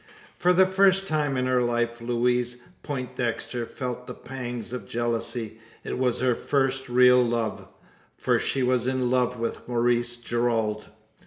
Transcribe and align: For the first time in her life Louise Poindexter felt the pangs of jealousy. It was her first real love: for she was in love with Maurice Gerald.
For 0.35 0.51
the 0.51 0.65
first 0.65 1.07
time 1.07 1.37
in 1.37 1.45
her 1.45 1.61
life 1.61 2.01
Louise 2.01 2.57
Poindexter 2.81 3.67
felt 3.67 4.07
the 4.07 4.15
pangs 4.15 4.73
of 4.73 4.87
jealousy. 4.87 5.59
It 5.83 5.95
was 5.99 6.21
her 6.21 6.33
first 6.33 6.89
real 6.89 7.23
love: 7.23 7.67
for 8.17 8.39
she 8.39 8.63
was 8.63 8.87
in 8.87 9.11
love 9.11 9.39
with 9.39 9.67
Maurice 9.67 10.15
Gerald. 10.17 10.89